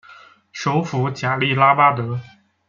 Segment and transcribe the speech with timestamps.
[0.51, 2.19] 首府贾利拉巴德。